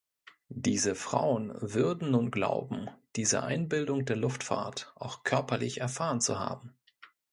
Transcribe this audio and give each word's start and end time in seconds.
Diese 0.55 0.95
Frauen 0.95 1.51
würden 1.61 2.09
nun 2.09 2.31
glauben, 2.31 2.89
diese 3.15 3.43
Einbildung 3.43 4.03
der 4.03 4.15
Luftfahrt 4.15 4.91
auch 4.95 5.23
körperlich 5.23 5.79
erfahren 5.79 6.21
zu 6.21 6.39
haben. 6.39 6.73